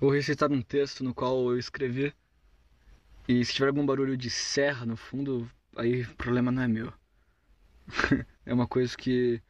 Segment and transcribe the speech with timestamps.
[0.00, 2.14] Vou recitar um texto no qual eu escrevi.
[3.28, 6.92] E se tiver algum barulho de serra no fundo, aí o problema não é meu.
[8.46, 9.42] é uma coisa que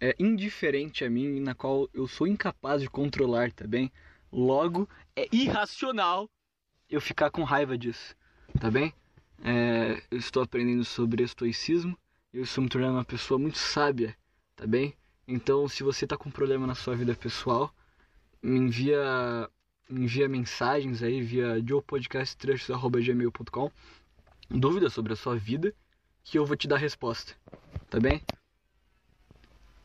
[0.00, 3.92] é indiferente a mim, na qual eu sou incapaz de controlar, tá bem?
[4.32, 6.30] Logo, é irracional
[6.88, 8.16] eu ficar com raiva disso,
[8.58, 8.94] tá bem?
[9.44, 11.98] É, eu estou aprendendo sobre estoicismo,
[12.32, 14.16] eu estou me tornando uma pessoa muito sábia,
[14.56, 14.94] tá bem?
[15.26, 17.74] Então, se você está com problema na sua vida pessoal,
[18.42, 19.50] me envia,
[19.88, 23.70] envia mensagens aí via joepodcasttrechos.gmail.com
[24.50, 25.74] dúvidas sobre a sua vida
[26.22, 27.34] que eu vou te dar resposta,
[27.88, 28.22] tá bem?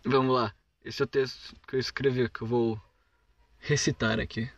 [0.05, 2.81] Vamos lá, esse é o texto que eu escrevi, que eu vou
[3.59, 4.49] recitar aqui.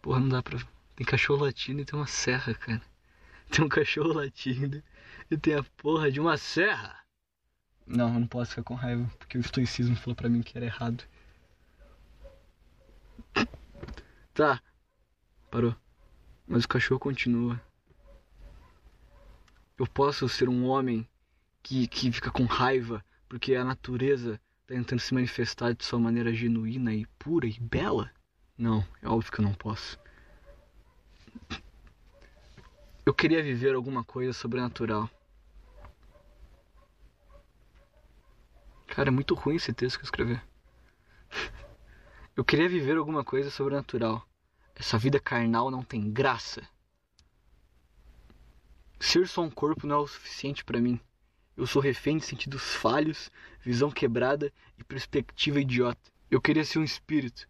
[0.00, 0.58] Porra, não dá pra.
[0.94, 2.82] Tem cachorro latindo e tem uma serra, cara.
[3.50, 4.82] Tem um cachorro latindo
[5.30, 6.96] e tem a porra de uma serra.
[7.88, 10.66] Não, eu não posso ficar com raiva, porque o estoicismo falou pra mim que era
[10.66, 11.02] errado.
[14.34, 14.62] Tá.
[15.50, 15.74] Parou.
[16.46, 17.60] Mas o cachorro continua.
[19.78, 21.08] Eu posso ser um homem
[21.62, 26.32] que, que fica com raiva porque a natureza está tentando se manifestar de sua maneira
[26.32, 28.10] genuína e pura e bela?
[28.56, 29.98] Não, é óbvio que eu não posso.
[33.06, 35.08] Eu queria viver alguma coisa sobrenatural.
[38.98, 40.40] Cara, é muito ruim esse texto que eu escrevi.
[42.34, 44.28] Eu queria viver alguma coisa sobrenatural.
[44.74, 46.68] Essa vida carnal não tem graça.
[48.98, 50.98] Ser só um corpo não é o suficiente para mim.
[51.56, 56.10] Eu sou refém de sentidos falhos, visão quebrada e perspectiva idiota.
[56.28, 57.48] Eu queria ser um espírito.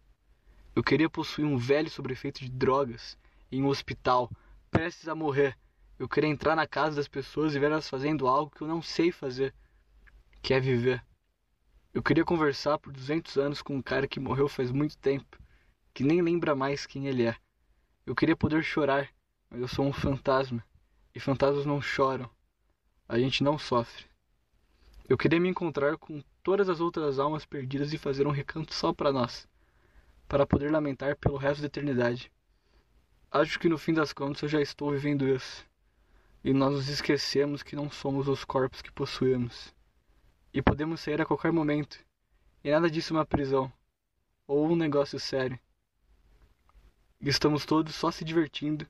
[0.75, 3.17] Eu queria possuir um velho sobre efeito de drogas
[3.51, 4.29] em um hospital,
[4.69, 5.57] prestes a morrer.
[5.97, 8.83] Eu queria entrar na casa das pessoas e ver elas fazendo algo que eu não
[8.83, 9.51] sei fazer,
[10.43, 11.08] que é viver.
[11.93, 15.37] Eu queria conversar por 200 anos com um cara que morreu faz muito tempo,
[15.93, 17.35] que nem lembra mais quem ele é.
[18.05, 19.09] Eu queria poder chorar,
[19.49, 20.63] mas eu sou um fantasma,
[21.13, 22.29] e fantasmas não choram
[23.09, 24.05] a gente não sofre.
[25.09, 28.93] Eu queria me encontrar com todas as outras almas perdidas e fazer um recanto só
[28.93, 29.47] para nós,
[30.27, 32.31] para poder lamentar pelo resto da eternidade.
[33.31, 35.65] Acho que no fim das contas eu já estou vivendo isso.
[36.43, 39.73] E nós nos esquecemos que não somos os corpos que possuímos.
[40.53, 41.99] E podemos sair a qualquer momento.
[42.63, 43.71] E nada disso é uma prisão.
[44.47, 45.59] Ou um negócio sério.
[47.21, 48.87] Estamos todos só se divertindo.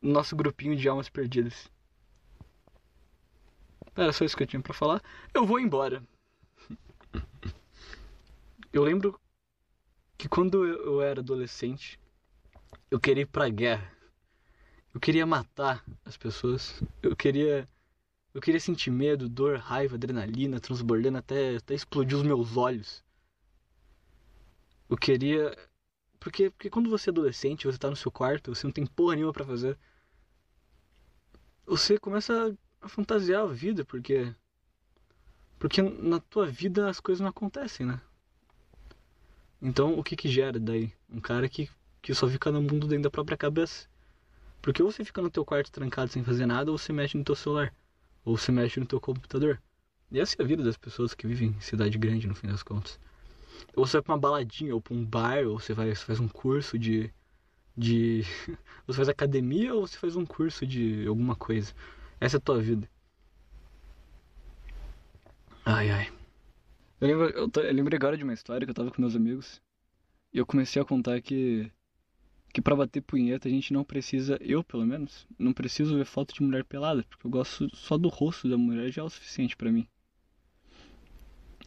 [0.00, 1.70] No nosso grupinho de almas perdidas.
[3.94, 5.02] Era só isso que eu tinha para falar.
[5.34, 6.02] Eu vou embora.
[8.72, 9.18] Eu lembro
[10.18, 11.98] que quando eu era adolescente,
[12.90, 13.90] eu queria ir pra guerra.
[14.92, 16.82] Eu queria matar as pessoas.
[17.02, 17.66] Eu queria
[18.34, 23.04] eu queria sentir medo, dor, raiva, adrenalina transbordando até, até explodir os meus olhos.
[24.88, 25.56] Eu queria
[26.20, 29.14] porque porque quando você é adolescente, você tá no seu quarto, você não tem porra
[29.14, 29.78] nenhuma para fazer.
[31.66, 34.34] Você começa a fantasiar a vida, porque.
[35.58, 38.00] Porque na tua vida as coisas não acontecem, né?
[39.60, 40.92] Então o que que gera daí?
[41.10, 41.68] Um cara que,
[42.00, 43.88] que só fica no mundo dentro da própria cabeça.
[44.62, 47.24] Porque ou você fica no teu quarto trancado sem fazer nada, ou você mexe no
[47.24, 47.74] teu celular.
[48.28, 49.58] Ou você mexe no teu computador.
[50.10, 52.62] E essa é a vida das pessoas que vivem em cidade grande, no fim das
[52.62, 53.00] contas.
[53.74, 56.20] Ou você vai pra uma baladinha, ou pra um bar, ou você, vai, você faz
[56.20, 57.10] um curso de.
[57.74, 58.24] de.
[58.86, 61.72] você faz academia, ou você faz um curso de alguma coisa.
[62.20, 62.86] Essa é a tua vida.
[65.64, 66.12] Ai, ai.
[67.00, 69.62] Eu, lembro, eu, eu lembrei agora de uma história que eu tava com meus amigos.
[70.34, 71.72] E eu comecei a contar que.
[72.52, 76.34] Que pra bater punheta a gente não precisa, eu pelo menos, não preciso ver foto
[76.34, 79.56] de mulher pelada, porque eu gosto só do rosto da mulher já é o suficiente
[79.56, 79.86] para mim.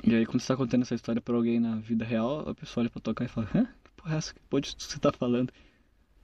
[0.03, 2.81] E aí quando você tá contando essa história pra alguém na vida real, a pessoa
[2.83, 3.65] olha pra tocar e fala, hã?
[3.83, 4.33] Que porra é essa?
[4.33, 5.53] Que porra você tá falando?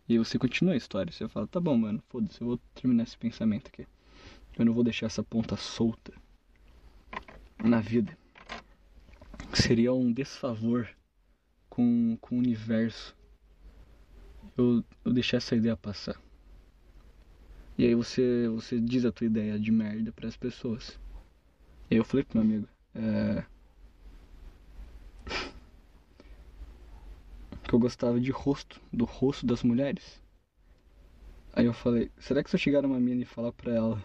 [0.10, 1.12] E aí você continua a história.
[1.12, 3.86] Você fala, tá bom, mano, foda-se, eu vou terminar esse pensamento aqui.
[4.58, 6.14] Eu não vou deixar essa ponta solta
[7.64, 8.18] na vida.
[9.54, 10.90] Seria um desfavor
[11.70, 13.16] com, com o universo.
[14.58, 16.20] Eu, eu essa ideia passar.
[17.78, 21.00] E aí você, você diz a tua ideia de merda para as pessoas.
[21.90, 23.46] E aí eu falei pro meu amigo, é...
[27.64, 30.22] que eu gostava de rosto, do rosto das mulheres.
[31.54, 34.04] Aí eu falei, será que se eu chegar numa mina e falar pra ela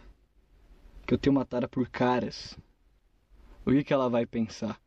[1.07, 2.59] que eu tenho uma tara por caras,
[3.65, 4.81] o que, que ela vai pensar?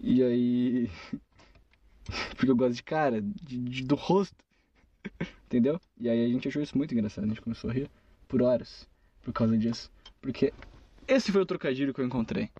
[0.00, 0.90] E aí.
[2.36, 4.45] Porque eu gosto de cara, de, de, do rosto.
[5.46, 5.80] Entendeu?
[5.98, 7.24] E aí a gente achou isso muito engraçado.
[7.24, 7.90] A gente começou a rir
[8.28, 8.88] por horas
[9.22, 9.90] por causa disso.
[10.20, 10.52] Porque
[11.06, 12.50] esse foi o trocadilho que eu encontrei.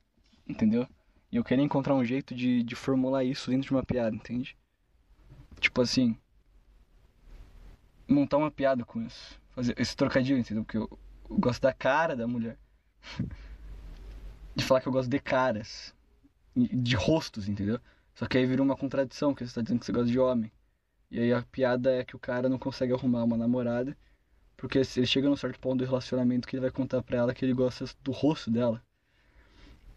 [0.48, 0.86] Entendeu?
[1.30, 4.56] E eu queria encontrar um jeito de, de formular isso dentro de uma piada, entende?
[5.60, 6.16] Tipo assim.
[8.08, 9.40] Montar uma piada com isso.
[9.50, 10.64] Fazer esse trocadilho, entendeu?
[10.64, 10.88] Porque eu,
[11.28, 12.58] eu gosto da cara da mulher.
[14.54, 15.94] de falar que eu gosto de caras.
[16.54, 17.80] De rostos, entendeu?
[18.14, 20.50] Só que aí virou uma contradição, porque você tá dizendo que você gosta de homem.
[21.10, 23.96] E aí a piada é que o cara não consegue arrumar uma namorada,
[24.56, 27.44] porque ele chega num certo ponto do relacionamento que ele vai contar pra ela que
[27.44, 28.82] ele gosta do rosto dela.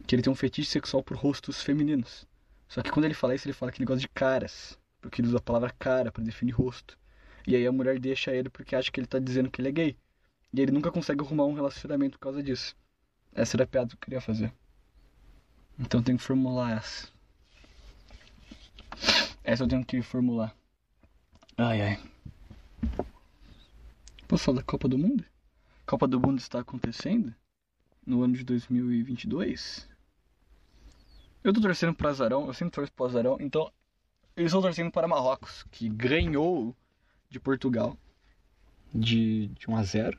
[0.06, 2.28] Que ele tem um fetiche sexual por rostos femininos.
[2.68, 5.28] Só que quando ele fala isso, ele fala que ele gosta de caras, porque ele
[5.28, 6.98] usa a palavra cara para definir rosto.
[7.48, 9.72] E aí a mulher deixa ele porque acha que ele tá dizendo que ele é
[9.72, 9.98] gay.
[10.54, 12.76] E ele nunca consegue arrumar um relacionamento por causa disso.
[13.34, 14.54] Essa era a piada que eu queria fazer.
[15.80, 17.08] Então eu tenho que formular essa.
[19.44, 20.56] Essa eu tenho que formular.
[21.62, 22.00] Ai ai.
[24.30, 25.26] Posso falar da Copa do Mundo?
[25.86, 27.36] A Copa do Mundo está acontecendo
[28.06, 29.86] no ano de 2022.
[31.44, 33.70] Eu tô torcendo para Azarão, eu sempre torço para Azarão, então
[34.38, 36.74] eu estou torcendo para Marrocos, que ganhou
[37.30, 37.98] de Portugal
[38.96, 40.18] de, de 1 a 0.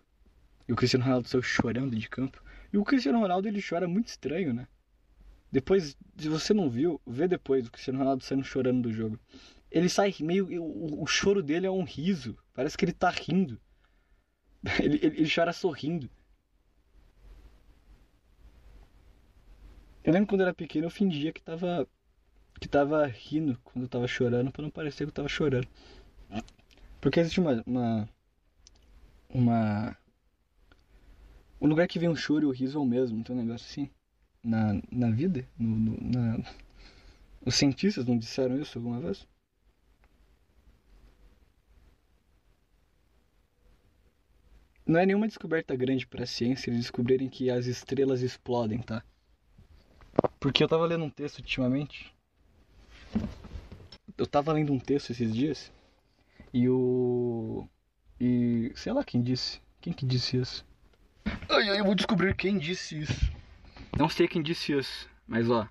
[0.69, 2.45] E o Cristiano Ronaldo saiu chorando de campo.
[2.71, 4.69] E o Cristiano Ronaldo ele chora muito estranho, né?
[5.51, 9.19] Depois, se você não viu, vê depois o Cristiano Ronaldo saindo chorando do jogo.
[9.71, 10.47] Ele sai meio.
[10.63, 12.37] O, o choro dele é um riso.
[12.53, 13.61] Parece que ele tá rindo.
[14.79, 16.11] Ele, ele, ele chora sorrindo.
[20.05, 21.89] Eu lembro quando eu era pequeno eu fingia que tava.
[22.61, 25.67] que tava rindo quando eu tava chorando pra não parecer que eu tava chorando.
[27.01, 27.63] Porque existe uma.
[27.67, 28.09] uma.
[29.31, 29.97] uma
[31.59, 33.67] o lugar que vem o choro e o riso é o mesmo, então um negócio
[33.67, 33.91] assim.
[34.43, 35.47] Na, na vida?
[35.59, 36.39] No, no, na...
[37.45, 39.27] Os cientistas não disseram isso alguma vez?
[44.91, 49.05] Não é nenhuma descoberta grande para a ciência eles descobrirem que as estrelas explodem, tá?
[50.41, 52.13] Porque eu tava lendo um texto ultimamente.
[54.19, 55.71] Eu tava lendo um texto esses dias.
[56.53, 57.69] E o.
[58.21, 58.73] E.
[58.75, 59.63] sei lá quem disse.
[59.81, 60.67] Quem que disse isso?
[61.49, 63.33] Ai, ai, eu vou descobrir quem disse isso.
[63.97, 65.69] Não sei quem disse isso, mas ó.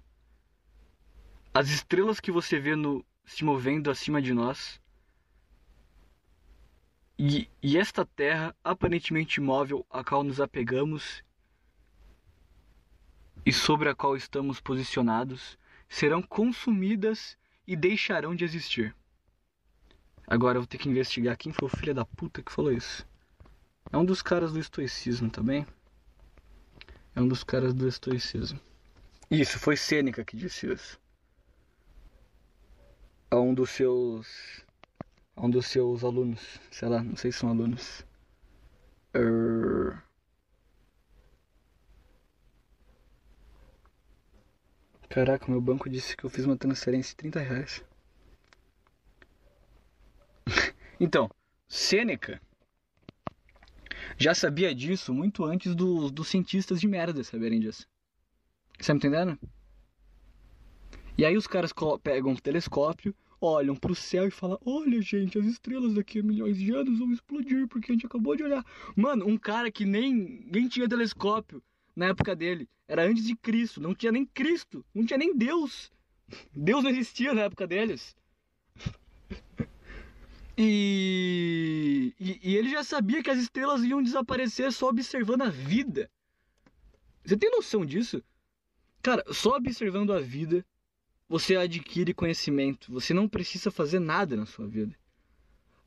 [1.54, 4.80] As estrelas que você vê no se movendo acima de nós
[7.20, 11.22] e, e esta terra aparentemente imóvel a qual nos apegamos
[13.46, 17.38] e sobre a qual estamos posicionados serão consumidas
[17.68, 18.96] e deixarão de existir.
[20.26, 23.06] Agora eu vou ter que investigar quem foi o filho da puta que falou isso.
[23.92, 25.68] É um dos caras do estoicismo também.
[27.14, 28.62] É um dos caras do estoicismo.
[29.30, 30.98] Isso, foi Sêneca que disse isso.
[33.30, 34.64] A um dos seus
[35.40, 38.06] um dos seus alunos, sei lá, não sei se são alunos.
[39.14, 40.04] Er...
[45.10, 47.84] Caraca, meu banco disse que eu fiz uma transferência de 30 reais.
[51.00, 51.30] então,
[51.68, 52.42] Sêneca
[54.18, 57.88] já sabia disso muito antes do, dos cientistas de merda saberem disso.
[58.78, 59.40] Você tá me entendendo?
[61.18, 65.38] E aí os caras pegam um telescópio, olham para o céu e falam: Olha, gente,
[65.38, 68.66] as estrelas daqui a milhões de anos vão explodir porque a gente acabou de olhar.
[68.96, 71.62] Mano, um cara que nem, nem tinha telescópio
[71.96, 75.92] na época dele, era antes de Cristo, não tinha nem Cristo, não tinha nem Deus.
[76.56, 78.16] Deus não existia na época deles.
[80.62, 86.12] E, e, e, ele já sabia que as estrelas iam desaparecer só observando a vida.
[87.24, 88.22] Você tem noção disso?
[89.02, 90.66] Cara, só observando a vida
[91.30, 92.92] você adquire conhecimento.
[92.92, 94.96] Você não precisa fazer nada na sua vida.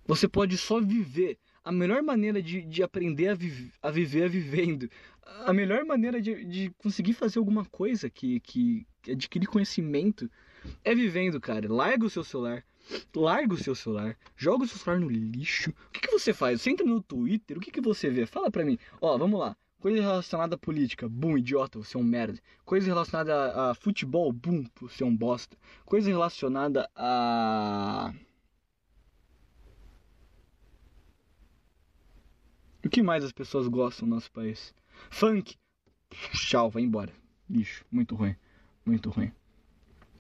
[0.07, 1.39] Você pode só viver.
[1.65, 4.89] A melhor maneira de, de aprender a, vi a viver é vivendo.
[5.45, 10.31] A melhor maneira de, de conseguir fazer alguma coisa que, que, que adquirir conhecimento
[10.85, 11.73] é vivendo, cara.
[11.73, 12.65] Larga o seu celular.
[13.15, 15.71] Larga o seu celular, joga o seu celular no lixo.
[15.71, 16.61] O que, que você faz?
[16.61, 18.27] Você entra no Twitter, o que, que você vê?
[18.27, 18.77] Fala pra mim.
[19.01, 19.57] Ó, vamos lá.
[19.83, 22.39] Coisa relacionada à política, bum, idiota, você é um merda.
[22.65, 25.57] Coisa relacionada a, a futebol, bum, você é um bosta.
[25.85, 28.15] Coisa relacionada a.
[32.85, 34.73] O que mais as pessoas gostam no nosso país?
[35.11, 35.57] Funk.
[36.33, 37.13] Tchau, vai embora.
[37.51, 38.37] Lixo, muito ruim.
[38.87, 39.33] Muito ruim.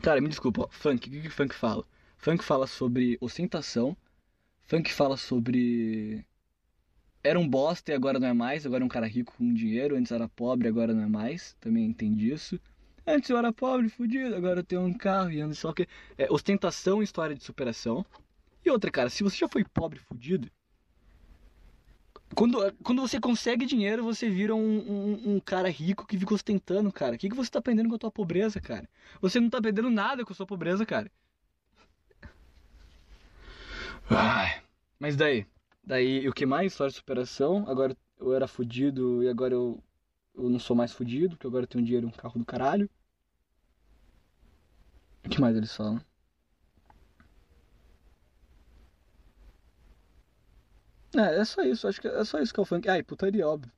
[0.03, 0.69] Cara, me desculpa, ó.
[0.73, 1.87] funk, o que, que funk fala?
[2.19, 3.97] Funk fala sobre ostentação.
[4.63, 6.27] Funk fala sobre
[7.23, 9.97] era um bosta e agora não é mais, agora é um cara rico com dinheiro,
[9.97, 12.61] antes era pobre, agora não é mais, também entendi isso.
[13.07, 15.89] Antes eu era pobre, fudido, agora eu tenho um carro e ando só que.
[16.17, 18.05] É, ostentação e história de superação.
[18.65, 20.49] E outra, cara, se você já foi pobre fudido,
[22.35, 26.91] Quando, quando você consegue dinheiro, você vira um, um, um cara rico que fica ostentando,
[26.93, 27.15] cara.
[27.15, 28.89] O que, que você tá aprendendo com a tua pobreza, cara?
[29.21, 31.11] Você não tá aprendendo nada com a sua pobreza, cara.
[34.11, 34.63] Ai.
[34.99, 35.47] Mas daí?
[35.85, 36.73] Daí, o que mais?
[36.73, 37.65] História de superação.
[37.69, 39.83] Agora eu era fudido e agora eu,
[40.35, 42.91] eu não sou mais fudido, porque agora eu tenho dinheiro um carro do caralho.
[45.25, 46.01] O que mais eles falam?
[51.17, 52.89] É, é só isso, acho que é só isso que é o funk.
[52.89, 53.71] Ah, e putaria, óbvio.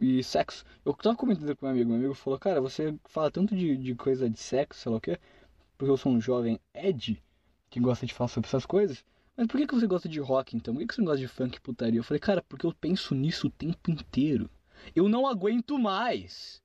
[0.00, 0.64] E sexo.
[0.84, 3.94] Eu tava comentando com meu amigo, meu amigo falou, cara, você fala tanto de, de
[3.94, 5.18] coisa de sexo, sei lá o quê,
[5.78, 7.22] porque eu sou um jovem Ed,
[7.70, 9.04] que gosta de falar sobre essas coisas.
[9.38, 10.74] Mas por que, que você gosta de rock então?
[10.74, 12.00] Por que, que você não gosta de funk putaria?
[12.00, 14.50] Eu falei, cara, porque eu penso nisso o tempo inteiro.
[14.96, 16.60] Eu não aguento mais.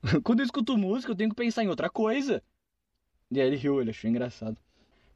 [0.22, 2.40] Quando eu escuto música, eu tenho que pensar em outra coisa.
[3.28, 4.56] E aí ele riu, ele achou engraçado.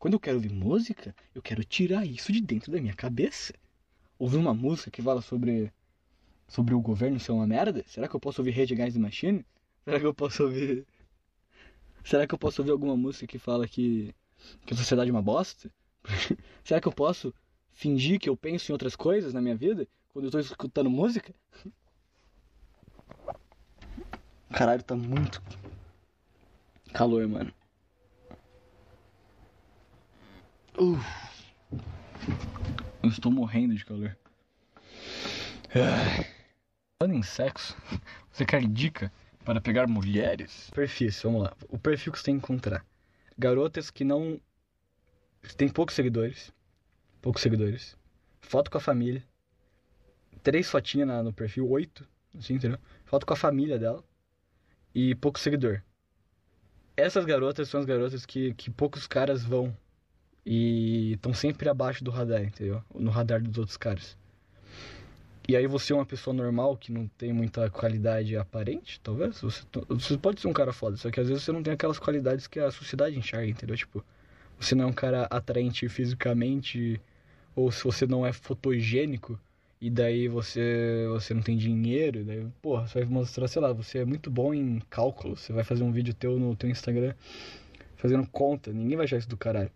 [0.00, 3.54] Quando eu quero ouvir música, eu quero tirar isso de dentro da minha cabeça.
[4.18, 5.72] Ouvir uma música que fala sobre
[6.48, 7.84] sobre o governo ser uma merda?
[7.86, 9.46] Será que eu posso ouvir Against the Machine?
[9.84, 10.84] Será que eu posso ouvir
[12.02, 14.12] Será que eu posso ouvir alguma música que fala que
[14.66, 15.70] que a sociedade é uma bosta?
[16.64, 17.34] Será que eu posso
[17.72, 21.34] fingir que eu penso em outras coisas na minha vida quando eu tô escutando música?
[24.50, 25.42] Caralho, tá muito
[26.92, 27.52] calor, mano.
[30.76, 30.98] Uh.
[33.02, 34.16] Eu estou morrendo de calor.
[37.00, 37.76] Falando em sexo,
[38.32, 39.12] você quer dica
[39.44, 40.70] para pegar mulheres?
[40.74, 41.52] Perfis, vamos lá.
[41.68, 42.84] O perfil que você tem que encontrar.
[43.38, 44.40] Garotas que não.
[45.56, 46.52] Tem poucos seguidores.
[47.20, 47.96] Poucos seguidores.
[48.40, 49.22] Foto com a família.
[50.42, 52.06] Três fotinhas no perfil, oito.
[52.36, 52.78] Assim, entendeu?
[53.04, 54.02] Foto com a família dela.
[54.94, 55.82] E pouco seguidor.
[56.96, 59.76] Essas garotas são as garotas que, que poucos caras vão
[60.44, 62.82] e estão sempre abaixo do radar, entendeu?
[62.94, 64.16] No radar dos outros caras.
[65.46, 69.40] E aí você é uma pessoa normal que não tem muita qualidade aparente, talvez.
[69.40, 71.98] Você, você pode ser um cara foda, só que às vezes você não tem aquelas
[71.98, 73.76] qualidades que a sociedade enxerga, entendeu?
[73.76, 74.04] Tipo,
[74.58, 77.00] você não é um cara atraente fisicamente,
[77.54, 79.38] ou se você não é fotogênico,
[79.80, 83.98] e daí você você não tem dinheiro, daí, porra, você vai mostrar, sei lá, você
[83.98, 87.14] é muito bom em cálculo, você vai fazer um vídeo teu no teu Instagram
[87.98, 89.70] fazendo conta, ninguém vai achar isso do caralho.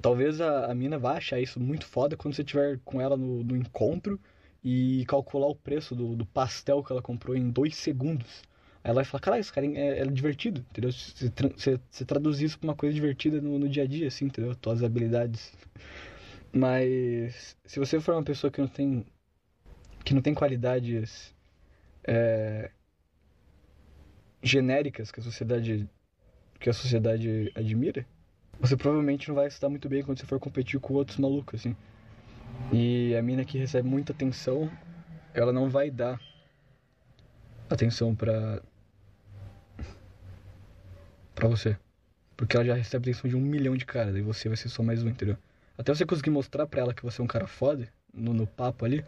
[0.00, 3.42] Talvez a, a mina vá achar isso muito foda quando você estiver com ela no,
[3.42, 4.20] no encontro
[4.62, 8.42] e calcular o preço do, do, pastel que ela comprou em dois segundos.
[8.82, 10.90] Ela vai falar, caralho, esse cara é, é divertido, entendeu?
[10.90, 14.26] Você, você, você traduz isso pra uma coisa divertida no, no dia a dia, assim,
[14.26, 14.54] entendeu?
[14.54, 15.52] Tuas habilidades.
[16.52, 19.06] Mas se você for uma pessoa que não tem
[20.04, 21.34] que não tem qualidades
[22.04, 22.70] é,
[24.42, 25.88] genéricas que a sociedade
[26.58, 28.04] que a sociedade admira,
[28.58, 31.60] você provavelmente não vai se dar muito bem quando você for competir com outros malucos,
[31.60, 31.76] assim.
[32.72, 34.70] E a mina que recebe muita atenção,
[35.32, 36.20] ela não vai dar
[37.68, 38.62] atenção pra.
[41.40, 41.76] Pra você.
[42.36, 44.82] Porque ela já recebe atenção de um milhão de caras, e você vai ser só
[44.82, 45.36] mais um, entendeu?
[45.76, 48.84] Até você conseguir mostrar pra ela que você é um cara foda, no, no papo
[48.84, 49.04] ali,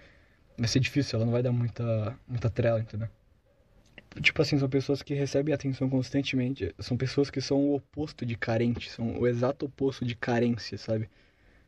[0.56, 3.08] vai ser difícil, ela não vai dar muita, muita trela, entendeu?
[4.20, 6.74] Tipo assim, são pessoas que recebem atenção constantemente.
[6.78, 11.08] São pessoas que são o oposto de carente, são o exato oposto de carência, sabe?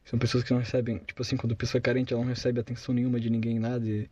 [0.04, 2.60] São pessoas que não recebem, tipo assim, quando a pessoa é carente, ela não recebe
[2.60, 4.08] atenção nenhuma de ninguém, nada, e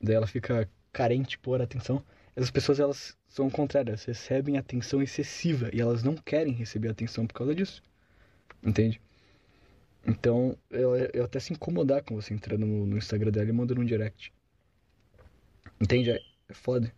[0.00, 2.02] daí ela fica carente por atenção.
[2.36, 3.50] Essas pessoas, elas são
[3.88, 7.82] elas recebem atenção excessiva e elas não querem receber atenção por causa disso.
[8.62, 9.00] Entende?
[10.06, 10.56] Então,
[11.12, 14.32] eu até se incomodar com você entrando no, no Instagram dela e mandando um direct.
[15.80, 16.10] Entende?
[16.10, 16.92] É, é foda.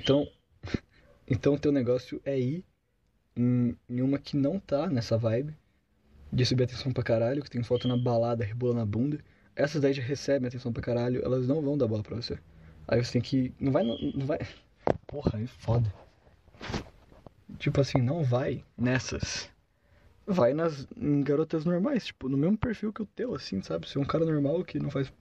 [0.00, 0.28] Então,
[1.26, 2.64] então teu negócio é ir
[3.36, 5.56] em, em, uma que não tá nessa vibe
[6.34, 9.18] de subir atenção pra caralho, que tem foto na balada, rebola na bunda.
[9.54, 12.38] Essas daí já recebem atenção pra caralho, elas não vão dar bola pra você.
[12.88, 13.54] Aí você tem que.
[13.60, 13.84] Não vai.
[13.84, 14.38] Não, vai.
[15.06, 15.92] Porra, é foda.
[17.58, 19.48] Tipo assim, não vai nessas.
[20.26, 23.86] Vai nas em garotas normais, tipo, no mesmo perfil que o teu, assim, sabe?
[23.86, 25.12] Você é um cara normal que não faz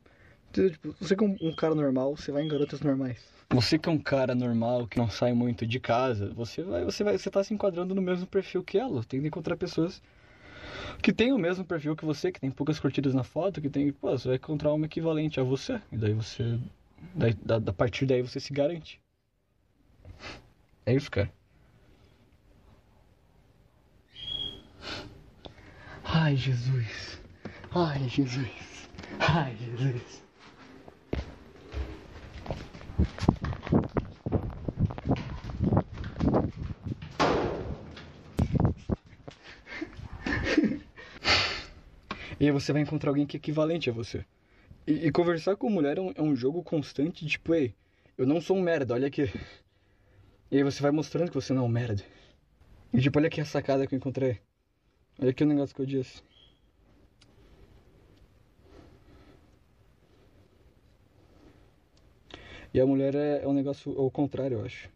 [0.53, 3.17] Tipo, você que é um cara normal, você vai em garotas normais.
[3.50, 7.03] Você que é um cara normal, que não sai muito de casa, você vai, você
[7.03, 9.03] vai, você tá se enquadrando no mesmo perfil que ela.
[9.03, 10.00] Tem que encontrar pessoas
[11.02, 13.92] que têm o mesmo perfil que você, que tem poucas curtidas na foto, que tem,
[13.92, 15.82] pô, você vai encontrar uma equivalente a você.
[15.92, 16.60] E daí você,
[17.16, 19.02] daí, da, da partir daí você se garante.
[20.86, 21.32] É isso, cara.
[26.04, 27.20] Ai, Jesus.
[27.72, 28.90] Ai, Jesus.
[29.20, 30.24] Ai, Jesus.
[42.43, 44.25] E aí você vai encontrar alguém que é equivalente a você.
[44.85, 47.73] E, e conversar com mulher é um, é um, jogo constante, tipo, ei,
[48.17, 49.31] eu não sou um merda, olha aqui.
[50.51, 52.03] E aí você vai mostrando que você não é um merda.
[52.93, 54.41] E tipo, olha aqui a sacada que eu encontrei.
[55.21, 56.21] Olha aqui o negócio que eu disse.
[62.73, 64.89] E a mulher é, é um negócio ao contrário, eu acho.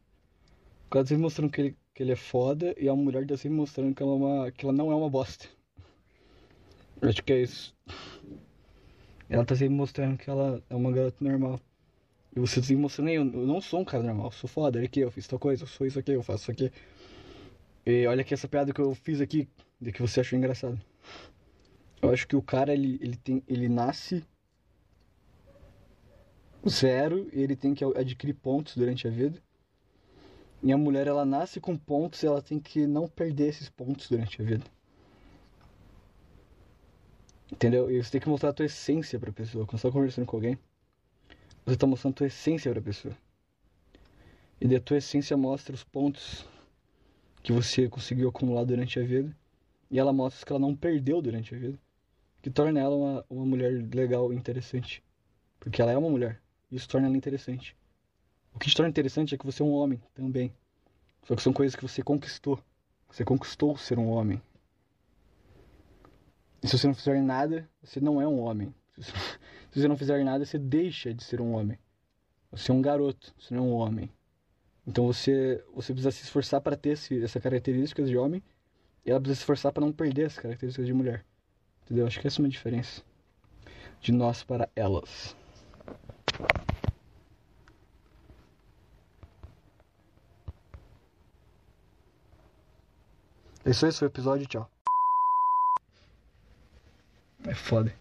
[0.87, 3.55] O cara sempre mostrando que ele, que ele é foda e a mulher tá sempre
[3.55, 5.47] mostrando que ela, é uma, que ela não é uma bosta.
[7.01, 7.75] Acho que é isso.
[9.29, 11.59] Ela tá sempre mostrando que ela é uma garota normal.
[12.35, 14.99] E você tá sempre mostrando, eu, não sou um cara normal, sou foda, olha aqui,
[14.99, 16.71] eu fiz tal coisa, eu sou isso aqui, eu faço isso aqui.
[17.85, 19.47] E olha aqui essa piada que eu fiz aqui,
[19.79, 20.79] de que você achou engraçado.
[22.01, 24.23] Eu acho que o cara, ele, ele, tem, ele nasce
[26.67, 29.41] zero e ele tem que adquirir pontos durante a vida.
[30.63, 34.09] E a mulher, ela nasce com pontos e ela tem que não perder esses pontos
[34.09, 34.65] durante a vida.
[37.51, 37.89] Entendeu?
[37.89, 39.65] E você tem que mostrar a tua essência pra pessoa.
[39.65, 40.57] Quando você tá conversando com alguém,
[41.65, 43.17] você tá mostrando a tua essência pra pessoa.
[44.59, 46.45] E da tua essência mostra os pontos
[47.43, 49.35] que você conseguiu acumular durante a vida.
[49.89, 51.79] E ela mostra que ela não perdeu durante a vida.
[52.41, 55.03] Que torna ela uma, uma mulher legal e interessante.
[55.59, 56.41] Porque ela é uma mulher.
[56.71, 57.75] Isso torna ela interessante.
[58.53, 60.51] O que te torna interessante é que você é um homem também.
[61.23, 62.59] Só que são coisas que você conquistou.
[63.09, 64.41] Você conquistou ser um homem.
[66.61, 68.73] E se você não fizer nada, você não é um homem.
[69.69, 71.77] Se você não fizer nada, você deixa de ser um homem.
[72.51, 74.09] Você é um garoto, você não é um homem.
[74.87, 78.41] Então você, você precisa se esforçar para ter esse, essa características de homem
[79.05, 81.25] e ela precisa se esforçar para não perder as características de mulher.
[81.83, 82.07] Entendeu?
[82.07, 83.03] Acho que essa é uma diferença
[84.01, 85.35] de nós para elas.
[93.65, 94.76] É isso esse foi o episódio, tchau.
[97.67, 97.93] Foda.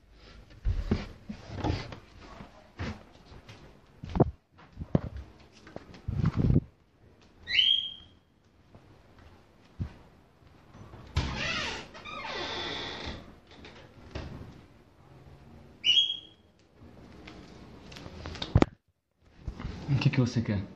[19.91, 20.76] O que, que você quer?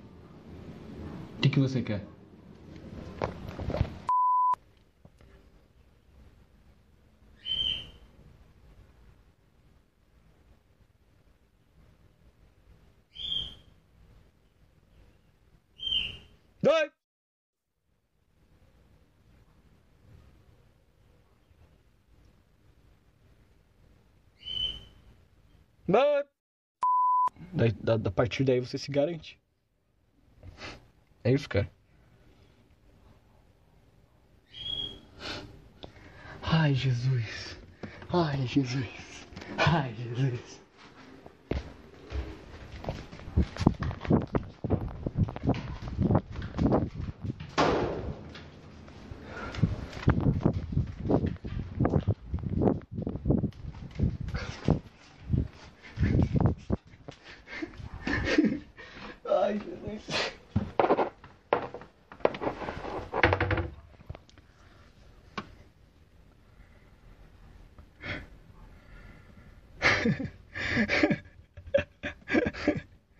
[27.83, 29.38] Da, da partir daí você se garante.
[31.24, 31.68] É isso, cara.
[36.42, 37.59] Ai, Jesus.
[38.12, 39.26] Ai, Jesus.
[39.59, 40.61] Ai, Jesus.